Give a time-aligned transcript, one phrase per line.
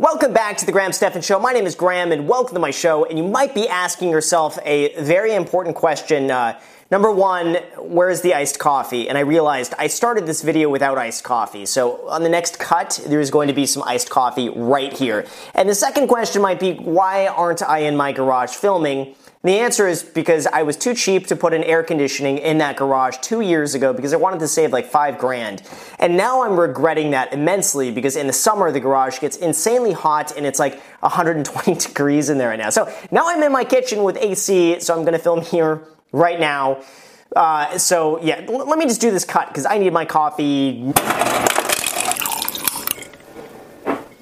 [0.00, 1.40] Welcome back to the Graham Stephan Show.
[1.40, 3.04] My name is Graham, and welcome to my show.
[3.04, 6.30] And you might be asking yourself a very important question.
[6.30, 9.08] Uh, number one, where is the iced coffee?
[9.08, 11.66] And I realized I started this video without iced coffee.
[11.66, 15.26] So on the next cut, there's going to be some iced coffee right here.
[15.52, 19.16] And the second question might be, why aren't I in my garage filming?
[19.44, 22.76] The answer is because I was too cheap to put an air conditioning in that
[22.76, 25.62] garage two years ago because I wanted to save like five grand.
[26.00, 30.36] And now I'm regretting that immensely because in the summer the garage gets insanely hot
[30.36, 32.70] and it's like 120 degrees in there right now.
[32.70, 36.82] So now I'm in my kitchen with AC, so I'm gonna film here right now.
[37.36, 40.92] Uh, so yeah, l- let me just do this cut because I need my coffee.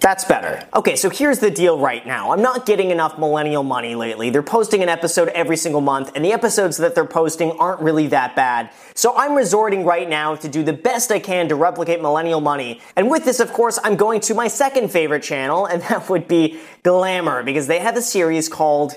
[0.06, 0.62] That's better.
[0.72, 2.30] Okay, so here's the deal right now.
[2.30, 4.30] I'm not getting enough millennial money lately.
[4.30, 8.06] They're posting an episode every single month, and the episodes that they're posting aren't really
[8.06, 8.70] that bad.
[8.94, 12.80] So I'm resorting right now to do the best I can to replicate millennial money.
[12.94, 16.28] And with this, of course, I'm going to my second favorite channel, and that would
[16.28, 18.92] be Glamour, because they have a series called,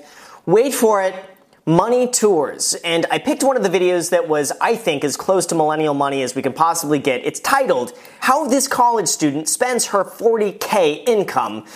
[0.45, 1.16] wait for it,
[1.70, 2.73] Money Tours.
[2.84, 5.94] And I picked one of the videos that was, I think, as close to millennial
[5.94, 7.23] money as we can possibly get.
[7.23, 11.67] It's titled, How This College Student Spends Her 40K Income.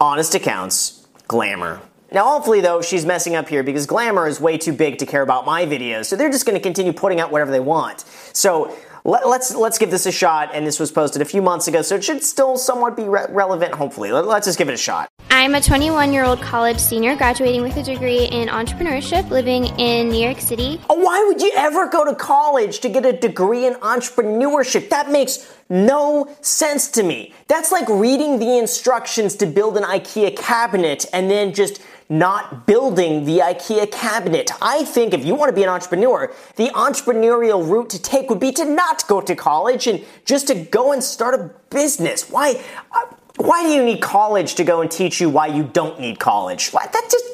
[0.00, 1.82] Honest accounts, glamour.
[2.10, 5.20] Now, hopefully, though, she's messing up here because glamour is way too big to care
[5.20, 8.06] about my videos, so they're just going to continue putting out whatever they want.
[8.32, 10.50] So, let, us let's give this a shot.
[10.54, 13.26] And this was posted a few months ago, so it should still somewhat be re-
[13.30, 13.74] relevant.
[13.74, 15.08] Hopefully, Let, let's just give it a shot.
[15.30, 20.08] I'm a 21 year old college senior graduating with a degree in entrepreneurship, living in
[20.10, 20.80] New York City.
[20.88, 24.88] Oh, Why would you ever go to college to get a degree in entrepreneurship?
[24.90, 27.32] That makes no sense to me.
[27.48, 31.80] That's like reading the instructions to build an IKEA cabinet and then just
[32.12, 34.50] not building the IKEA cabinet.
[34.60, 38.40] I think if you want to be an entrepreneur, the entrepreneurial route to take would
[38.40, 42.28] be to not go to college and just to go and start a business.
[42.30, 42.62] Why?
[42.92, 46.18] Uh, why do you need college to go and teach you why you don't need
[46.18, 46.70] college?
[46.72, 47.24] That just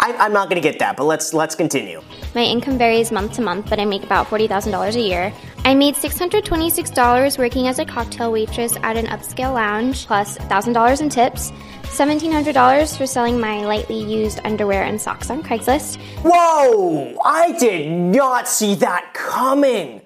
[0.00, 2.00] I, am not going to get that, but let's let's continue.
[2.34, 5.32] My income varies month to month, but I make about forty thousand dollars a year.
[5.64, 10.06] I made six hundred twenty-six dollars working as a cocktail waitress at an upscale lounge,
[10.06, 11.50] plus thousand dollars in tips.
[11.88, 15.98] $1,700 for selling my lightly used underwear and socks on Craigslist.
[16.22, 17.18] Whoa!
[17.24, 20.02] I did not see that coming!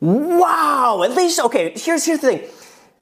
[0.00, 1.02] Wow!
[1.04, 2.48] At least, okay, here's, here's the thing.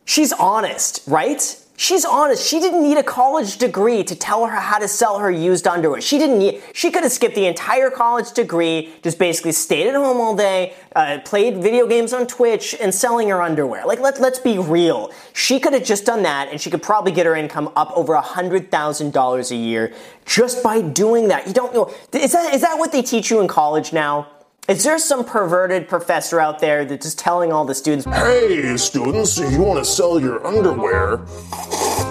[0.04, 1.60] She's honest, right?
[1.76, 2.46] She's honest.
[2.46, 6.00] She didn't need a college degree to tell her how to sell her used underwear.
[6.00, 9.94] She didn't need, she could have skipped the entire college degree, just basically stayed at
[9.94, 13.84] home all day, uh, played video games on Twitch, and selling her underwear.
[13.86, 15.10] Like, let, let's be real.
[15.32, 18.14] She could have just done that, and she could probably get her income up over
[18.14, 19.92] a $100,000 a year
[20.24, 21.48] just by doing that.
[21.48, 21.92] You don't know.
[22.12, 24.28] Is that, is that what they teach you in college now?
[24.66, 29.36] Is there some perverted professor out there that's just telling all the students, Hey, students,
[29.36, 31.18] if you want to sell your underwear?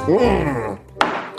[0.06, 0.80] Mm.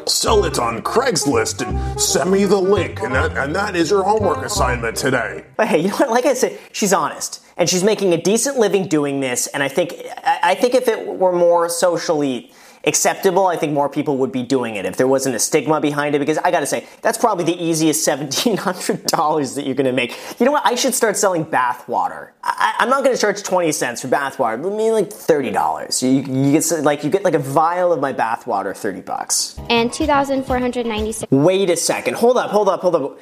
[0.09, 4.03] Sell it on Craigslist and send me the link, and that, and that is your
[4.03, 5.45] homework assignment today.
[5.57, 6.11] But hey, you know what?
[6.11, 9.47] Like I said, she's honest, and she's making a decent living doing this.
[9.47, 12.53] And I think, I think if it were more socially
[12.87, 16.15] acceptable, I think more people would be doing it if there wasn't a stigma behind
[16.15, 16.19] it.
[16.19, 20.19] Because I gotta say, that's probably the easiest $1,700 that you're gonna make.
[20.39, 20.67] You know what?
[20.67, 22.35] I should start selling bath water.
[22.43, 26.03] I, am not gonna charge 20 cents for bath water, but maybe like $30.
[26.03, 29.59] You, you get like, you get like a vial of my bath water, 30 bucks.
[29.71, 31.31] And 2,496.
[31.31, 32.17] Wait a second.
[32.17, 33.19] Hold up, hold up, hold up.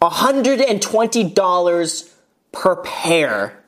[0.00, 2.12] $120
[2.52, 3.61] per pair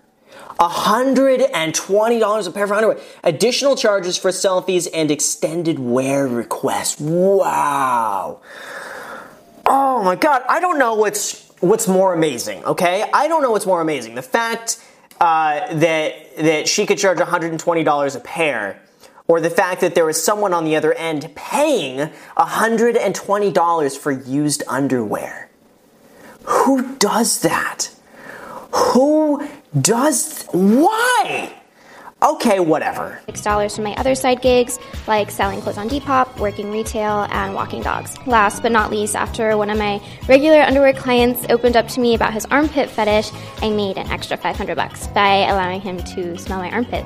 [0.58, 2.98] $120 a pair for underwear.
[3.22, 7.00] Additional charges for selfies and extended wear requests.
[7.00, 8.40] Wow.
[9.66, 13.08] Oh my god, I don't know what's what's more amazing, okay?
[13.12, 14.14] I don't know what's more amazing.
[14.14, 14.78] The fact
[15.20, 18.80] uh, that that she could charge $120 a pair
[19.26, 24.62] or the fact that there was someone on the other end paying $120 for used
[24.68, 25.48] underwear.
[26.44, 27.90] Who does that?
[28.72, 29.48] Who
[29.80, 31.52] does why?
[32.22, 33.20] Okay, whatever.
[33.28, 37.82] $6 from my other side gigs, like selling clothes on Depop, working retail, and walking
[37.82, 38.16] dogs.
[38.26, 42.14] Last but not least, after one of my regular underwear clients opened up to me
[42.14, 43.30] about his armpit fetish,
[43.60, 47.04] I made an extra 500 bucks by allowing him to smell my armpit.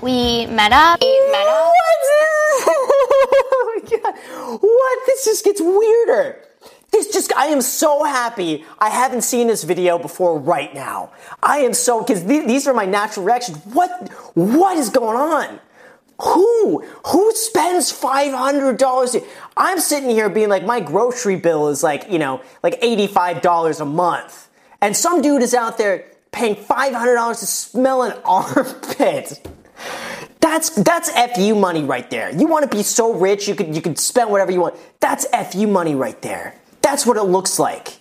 [0.00, 1.00] We met up.
[1.02, 1.72] We met up.
[1.72, 2.06] What?
[2.68, 4.14] oh my god.
[4.62, 4.98] What?
[5.06, 6.45] This just gets weirder.
[6.92, 11.10] This just, I am so happy I haven't seen this video before right now.
[11.42, 13.58] I am so, because th- these are my natural reactions.
[13.66, 15.60] What, what is going on?
[16.22, 16.82] Who?
[17.08, 19.26] Who spends $500?
[19.56, 23.84] I'm sitting here being like, my grocery bill is like, you know, like $85 a
[23.84, 24.48] month.
[24.80, 29.46] And some dude is out there paying $500 to smell an armpit.
[30.40, 32.30] That's that's fu money right there.
[32.30, 34.76] You want to be so rich you could you could spend whatever you want.
[35.00, 36.54] That's fu money right there.
[36.86, 37.98] That's what it looks like.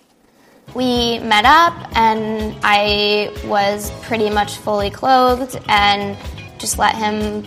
[0.75, 6.15] We met up, and I was pretty much fully clothed and
[6.59, 7.43] just let him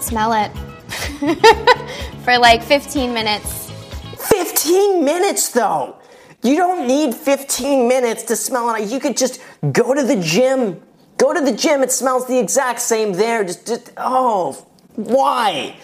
[0.00, 0.50] smell it
[2.24, 3.72] for like 15 minutes.
[4.18, 5.96] 15 minutes though.
[6.42, 8.90] You don't need 15 minutes to smell it.
[8.90, 9.40] You could just
[9.72, 10.82] go to the gym.
[11.16, 11.82] Go to the gym.
[11.82, 13.44] It smells the exact same there.
[13.44, 14.52] Just, just oh,
[14.96, 15.74] why?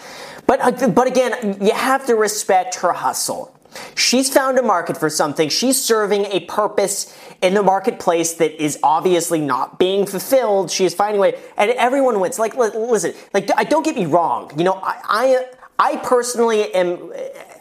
[0.45, 3.52] But uh, but again, you have to respect her hustle.
[3.95, 5.49] She's found a market for something.
[5.49, 10.71] She's serving a purpose in the marketplace that is obviously not being fulfilled.
[10.71, 12.39] She is finding a way, and everyone wins.
[12.39, 14.51] Like, listen, like, I don't get me wrong.
[14.57, 15.45] You know, I,
[15.79, 17.11] I, I personally am.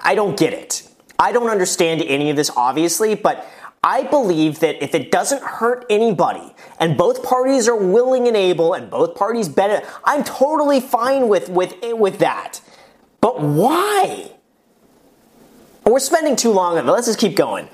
[0.00, 0.88] I don't get it.
[1.18, 3.46] I don't understand any of this, obviously, but
[3.84, 8.74] I believe that if it doesn't hurt anybody and both parties are willing and able
[8.74, 12.60] and both parties benefit, I'm totally fine with, with, with that.
[13.20, 14.32] But why?
[15.84, 16.90] We're spending too long on it.
[16.90, 17.68] Let's just keep going.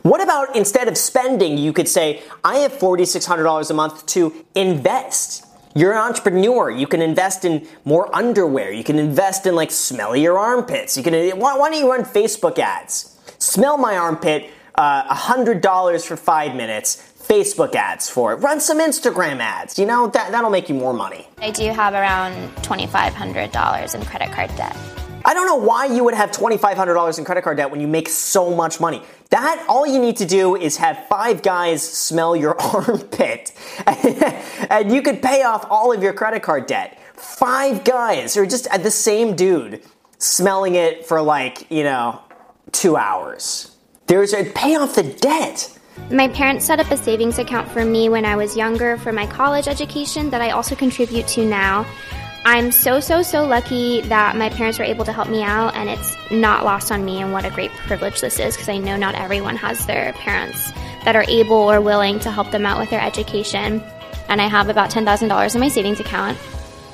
[0.02, 5.46] What about instead of spending, you could say, I have $4,600 a month to invest.
[5.74, 6.70] You're an entrepreneur.
[6.70, 8.72] You can invest in more underwear.
[8.72, 10.96] You can invest in like smell your armpits.
[10.96, 13.16] You can, why, why don't you run Facebook ads?
[13.38, 17.08] Smell my armpit, uh, $100 for five minutes.
[17.22, 18.36] Facebook ads for it.
[18.36, 19.78] Run some Instagram ads.
[19.78, 21.28] You know, that, that'll make you more money.
[21.38, 24.76] I do have around $2,500 in credit card debt.
[25.24, 28.08] I don't know why you would have $2,500 in credit card debt when you make
[28.08, 29.02] so much money.
[29.30, 33.52] That, all you need to do is have five guys smell your armpit
[33.86, 36.98] and you could pay off all of your credit card debt.
[37.14, 39.82] Five guys, or just uh, the same dude,
[40.18, 42.20] smelling it for like, you know,
[42.72, 43.76] two hours.
[44.06, 45.78] There's a pay off the debt.
[46.10, 49.26] My parents set up a savings account for me when I was younger for my
[49.26, 51.86] college education that I also contribute to now.
[52.44, 55.88] I'm so, so, so lucky that my parents were able to help me out, and
[55.88, 58.96] it's not lost on me and what a great privilege this is because I know
[58.96, 60.72] not everyone has their parents
[61.04, 63.80] that are able or willing to help them out with their education.
[64.28, 66.36] And I have about $10,000 in my savings account.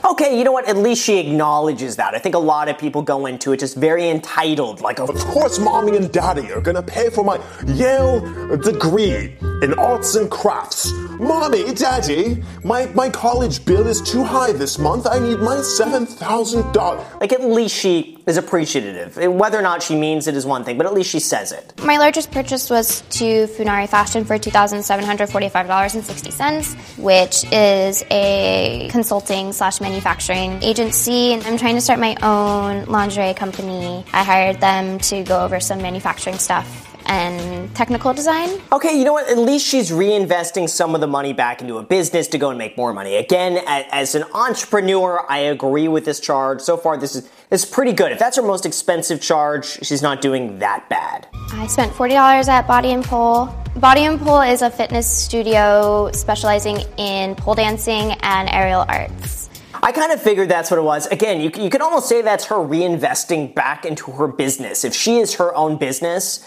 [0.05, 0.69] Okay, you know what?
[0.69, 2.15] At least she acknowledges that.
[2.15, 5.59] I think a lot of people go into it just very entitled, like, of course,
[5.59, 8.21] mommy and daddy are gonna pay for my Yale
[8.59, 10.93] degree in arts and crafts.
[11.19, 15.05] Mommy, daddy, my, my college bill is too high this month.
[15.07, 17.21] I need my $7,000.
[17.21, 19.17] Like, at least she is appreciative.
[19.17, 21.73] Whether or not she means it is one thing, but at least she says it.
[21.83, 30.63] My largest purchase was to Funari Fashion for $2,745.60, which is a consulting slash manufacturing
[30.63, 31.33] agency.
[31.33, 34.05] And I'm trying to start my own lingerie company.
[34.13, 38.61] I hired them to go over some manufacturing stuff and technical design.
[38.73, 39.29] Okay, you know what?
[39.29, 42.59] At least she's reinvesting some of the money back into a business to go and
[42.59, 43.17] make more money.
[43.17, 46.61] Again, as an entrepreneur, I agree with this charge.
[46.61, 48.13] So far, this is this is pretty good.
[48.13, 51.29] If that's her most expensive charge, she's not doing that bad.
[51.53, 53.55] I spent forty dollars at Body and Pole.
[53.77, 59.49] Body and Pole is a fitness studio specializing in pole dancing and aerial arts.
[59.81, 61.07] I kind of figured that's what it was.
[61.07, 64.85] Again, you, you could almost say that's her reinvesting back into her business.
[64.85, 66.45] If she is her own business,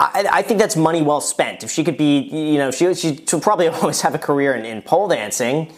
[0.00, 1.62] I, I, think that's money well spent.
[1.62, 4.80] If she could be, you know, she she'll probably always have a career in, in
[4.80, 5.70] pole dancing.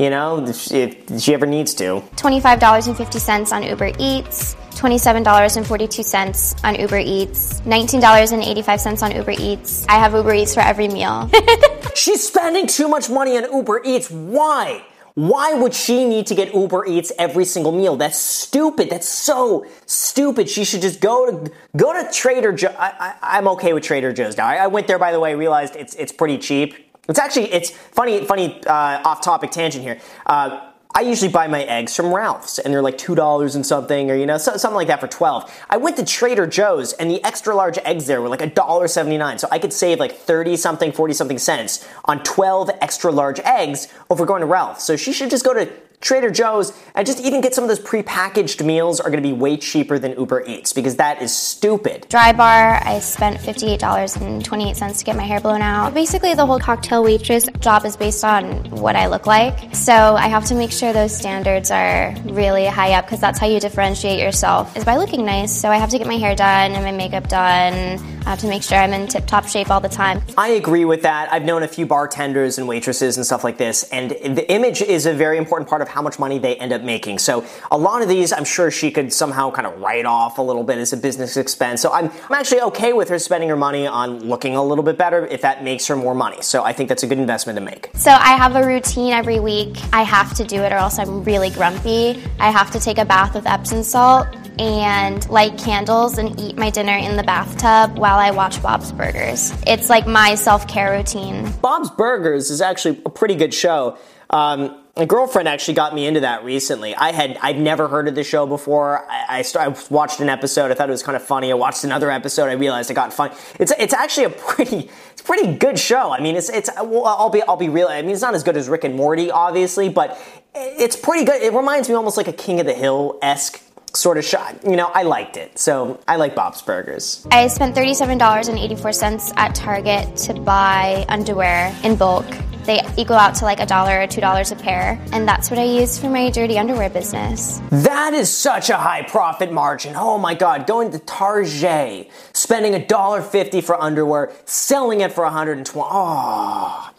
[0.00, 2.02] You know, if, if she ever needs to.
[2.16, 4.56] Twenty-five dollars and fifty cents on Uber Eats.
[4.78, 9.84] $27.42 on Uber Eats, $19.85 on Uber Eats.
[9.88, 11.28] I have Uber Eats for every meal.
[11.96, 14.08] She's spending too much money on Uber Eats.
[14.08, 14.84] Why?
[15.18, 17.96] Why would she need to get Uber Eats every single meal?
[17.96, 18.88] That's stupid.
[18.88, 20.48] That's so stupid.
[20.48, 22.72] She should just go to go to Trader Joe.
[22.78, 24.46] I, am okay with Trader Joe's now.
[24.46, 25.34] I, I, went there by the way.
[25.34, 26.76] Realized it's it's pretty cheap.
[27.08, 29.98] It's actually it's funny funny uh, off topic tangent here.
[30.24, 30.67] Uh,
[30.98, 34.26] I usually buy my eggs from Ralph's and they're like $2 and something or, you
[34.26, 35.48] know, something like that for 12.
[35.70, 39.38] I went to Trader Joe's and the extra large eggs there were like $1.79.
[39.38, 43.86] So I could save like 30 something, 40 something cents on 12 extra large eggs
[44.10, 44.82] over going to Ralph's.
[44.82, 47.80] So she should just go to Trader Joe's and just even get some of those
[47.80, 52.06] prepackaged meals are going to be way cheaper than Uber Eats because that is stupid.
[52.08, 55.94] Dry bar, I spent $58.28 to get my hair blown out.
[55.94, 59.74] Basically, the whole cocktail waitress job is based on what I look like.
[59.74, 63.48] So I have to make sure those standards are really high up because that's how
[63.48, 65.52] you differentiate yourself is by looking nice.
[65.52, 67.98] So I have to get my hair done and my makeup done.
[68.28, 70.22] I have to make sure I'm in tip top shape all the time.
[70.36, 71.32] I agree with that.
[71.32, 75.06] I've known a few bartenders and waitresses and stuff like this, and the image is
[75.06, 77.18] a very important part of how much money they end up making.
[77.18, 80.42] So a lot of these, I'm sure she could somehow kind of write off a
[80.42, 81.80] little bit as a business expense.
[81.80, 84.98] So I'm, I'm actually okay with her spending her money on looking a little bit
[84.98, 86.42] better if that makes her more money.
[86.42, 87.90] So I think that's a good investment to make.
[87.94, 89.76] So I have a routine every week.
[89.92, 92.22] I have to do it or else I'm really grumpy.
[92.38, 94.28] I have to take a bath with Epsom salt
[94.58, 99.52] and light candles and eat my dinner in the bathtub while I watch Bob's Burgers.
[99.66, 101.50] It's like my self care routine.
[101.60, 103.98] Bob's Burgers is actually a pretty good show.
[104.30, 106.94] Um, my girlfriend actually got me into that recently.
[106.96, 109.06] I had I'd never heard of the show before.
[109.08, 110.72] I, I, I watched an episode.
[110.72, 111.52] I thought it was kind of funny.
[111.52, 112.48] I watched another episode.
[112.48, 113.34] I realized it got funny.
[113.60, 116.10] It's it's actually a pretty it's a pretty good show.
[116.10, 117.86] I mean, it's it's I'll be I'll be real.
[117.86, 120.20] I mean, it's not as good as Rick and Morty, obviously, but
[120.54, 121.40] it's pretty good.
[121.42, 123.62] It reminds me almost like a King of the Hill esque
[123.94, 124.64] sort of shot.
[124.64, 125.60] You know, I liked it.
[125.60, 127.24] So I like Bob's Burgers.
[127.30, 132.26] I spent $37.84 at Target to buy underwear in bulk.
[132.68, 135.58] They equal out to like a dollar or two dollars a pair, and that's what
[135.58, 137.62] I use for my dirty underwear business.
[137.70, 139.94] That is such a high profit margin.
[139.96, 145.24] Oh my god, going to Target, spending a dollar fifty for underwear, selling it for
[145.24, 145.88] 120.
[145.90, 146.90] Oh.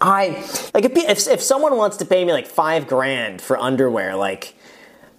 [0.00, 0.28] I
[0.72, 4.54] like if, if someone wants to pay me like five grand for underwear, like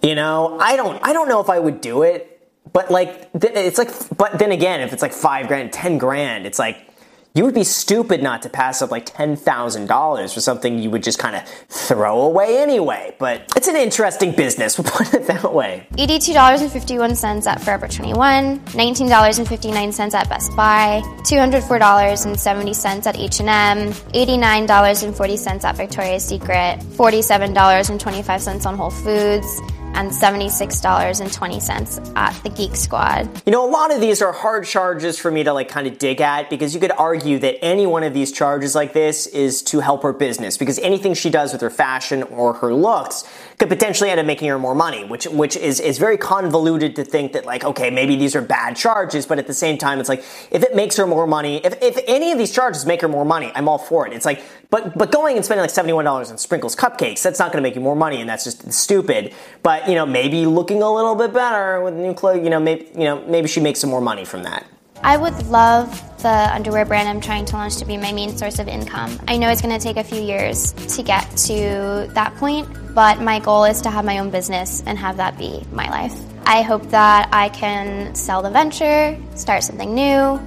[0.02, 3.76] you know, I don't I don't know if I would do it, but like it's
[3.76, 6.89] like but then again, if it's like 5 grand, 10 grand, it's like
[7.34, 11.18] you would be stupid not to pass up like $10,000 for something you would just
[11.18, 13.14] kind of throw away anyway.
[13.18, 15.86] But it's an interesting business, we'll put it that way.
[15.92, 26.80] $82.51 at Forever 21, $19.59 at Best Buy, $204.70 at H&M, $89.40 at Victoria's Secret,
[26.80, 29.60] $47.25 on Whole Foods,
[29.94, 33.42] and $76.20 at the Geek Squad.
[33.46, 35.98] You know, a lot of these are hard charges for me to like kind of
[35.98, 39.62] dig at because you could argue that any one of these charges like this is
[39.62, 43.24] to help her business because anything she does with her fashion or her looks
[43.58, 47.04] could potentially end up making her more money, which which is is very convoluted to
[47.04, 50.08] think that like okay maybe these are bad charges, but at the same time it's
[50.08, 53.08] like if it makes her more money, if if any of these charges make her
[53.08, 54.12] more money, I'm all for it.
[54.12, 57.38] It's like but but going and spending like seventy one dollars on sprinkles cupcakes, that's
[57.38, 59.34] not going to make you more money, and that's just stupid.
[59.62, 62.88] But you know maybe looking a little bit better with new clothes, you know maybe
[62.94, 64.66] you know maybe she makes some more money from that.
[65.02, 65.88] I would love
[66.22, 69.18] the underwear brand I'm trying to launch to be my main source of income.
[69.26, 73.20] I know it's going to take a few years to get to that point, but
[73.22, 76.14] my goal is to have my own business and have that be my life.
[76.44, 80.38] I hope that I can sell the venture, start something new,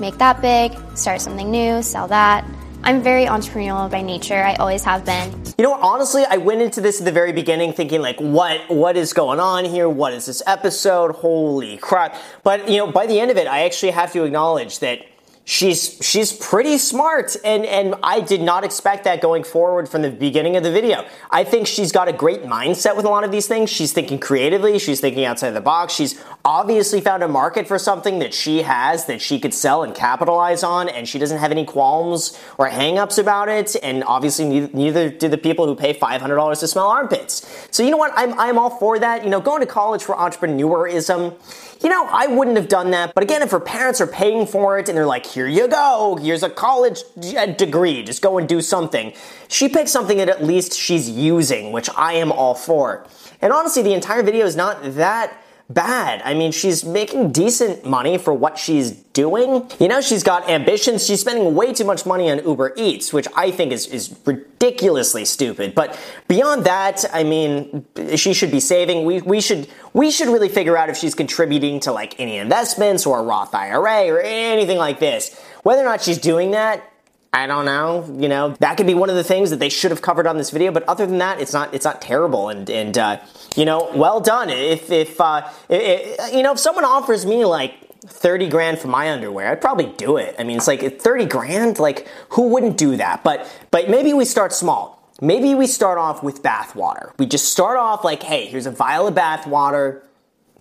[0.00, 2.44] make that big, start something new, sell that.
[2.82, 4.42] I'm very entrepreneurial by nature.
[4.42, 5.30] I always have been.
[5.58, 8.96] You know, honestly, I went into this at the very beginning thinking like, what, what
[8.96, 9.88] is going on here?
[9.88, 11.16] What is this episode?
[11.16, 12.16] Holy crap!
[12.42, 15.09] But you know, by the end of it, I actually have to acknowledge that
[15.50, 20.10] she's she's pretty smart and and I did not expect that going forward from the
[20.10, 21.04] beginning of the video.
[21.28, 23.68] I think she's got a great mindset with a lot of these things.
[23.68, 25.92] She's thinking creatively, she's thinking outside the box.
[25.92, 29.92] She's obviously found a market for something that she has that she could sell and
[29.92, 34.72] capitalize on and she doesn't have any qualms or hangups about it and obviously neither,
[34.72, 37.66] neither do the people who pay $500 to smell armpits.
[37.72, 38.12] So you know what?
[38.14, 39.24] I'm I'm all for that.
[39.24, 41.34] You know, going to college for entrepreneurism
[41.82, 43.14] you know, I wouldn't have done that.
[43.14, 46.18] But again, if her parents are paying for it and they're like, here you go,
[46.20, 49.14] here's a college degree, just go and do something,
[49.48, 53.06] she picks something that at least she's using, which I am all for.
[53.40, 55.32] And honestly, the entire video is not that
[55.72, 56.20] bad.
[56.24, 59.66] I mean, she's making decent money for what she's doing.
[59.78, 61.06] You know, she's got ambitions.
[61.06, 65.24] She's spending way too much money on Uber Eats, which I think is, is ridiculously
[65.24, 65.74] stupid.
[65.74, 65.98] But
[66.28, 67.86] beyond that, I mean,
[68.16, 69.04] she should be saving.
[69.04, 73.06] We, we should, we should really figure out if she's contributing to like any investments
[73.06, 75.40] or a Roth IRA or anything like this.
[75.62, 76.89] Whether or not she's doing that,
[77.32, 78.12] I don't know.
[78.18, 80.36] You know, that could be one of the things that they should have covered on
[80.36, 80.72] this video.
[80.72, 81.72] But other than that, it's not.
[81.72, 82.48] It's not terrible.
[82.48, 83.20] And and uh,
[83.56, 84.50] you know, well done.
[84.50, 89.12] If if, uh, if you know, if someone offers me like 30 grand for my
[89.12, 90.34] underwear, I'd probably do it.
[90.38, 91.78] I mean, it's like 30 grand.
[91.78, 93.22] Like, who wouldn't do that?
[93.22, 94.98] But but maybe we start small.
[95.20, 97.12] Maybe we start off with bath water.
[97.18, 100.02] We just start off like, hey, here's a vial of bath water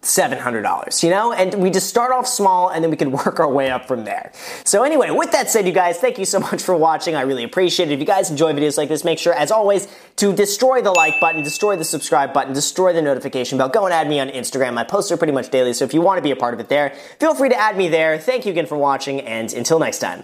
[0.02, 1.34] $700, you know?
[1.34, 4.06] And we just start off small and then we can work our way up from
[4.06, 4.32] there.
[4.64, 7.16] So anyway, with that said, you guys, thank you so much for watching.
[7.16, 7.94] I really appreciate it.
[7.94, 9.88] If you guys enjoy videos like this, make sure, as always,
[10.18, 13.70] to destroy the like button, destroy the subscribe button, destroy the notification bell.
[13.70, 14.74] Go and add me on Instagram.
[14.74, 16.60] My posts are pretty much daily, so if you want to be a part of
[16.60, 18.18] it there, feel free to add me there.
[18.18, 20.18] Thank you again for watching, and until next time.